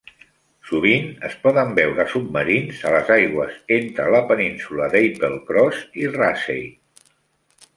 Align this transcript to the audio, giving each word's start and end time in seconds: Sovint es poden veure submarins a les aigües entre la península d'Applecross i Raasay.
Sovint 0.67 1.09
es 1.27 1.33
poden 1.43 1.75
veure 1.79 2.05
submarins 2.13 2.81
a 2.91 2.93
les 2.95 3.11
aigües 3.17 3.59
entre 3.77 4.09
la 4.17 4.23
península 4.33 4.89
d'Applecross 4.97 5.85
i 6.05 6.09
Raasay. 6.17 6.67